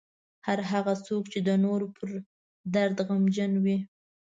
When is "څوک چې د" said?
1.05-1.49